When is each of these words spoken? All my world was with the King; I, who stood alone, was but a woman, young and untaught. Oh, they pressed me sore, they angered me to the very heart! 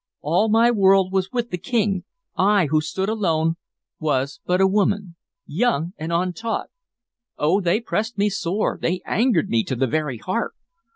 All 0.21 0.49
my 0.49 0.71
world 0.71 1.11
was 1.13 1.31
with 1.31 1.51
the 1.51 1.59
King; 1.59 2.05
I, 2.35 2.65
who 2.71 2.81
stood 2.81 3.07
alone, 3.07 3.57
was 3.99 4.39
but 4.47 4.59
a 4.59 4.65
woman, 4.65 5.15
young 5.45 5.93
and 5.95 6.11
untaught. 6.11 6.71
Oh, 7.37 7.61
they 7.61 7.79
pressed 7.81 8.17
me 8.17 8.27
sore, 8.27 8.79
they 8.81 9.03
angered 9.05 9.49
me 9.49 9.63
to 9.65 9.75
the 9.75 9.85
very 9.85 10.17
heart! 10.17 10.53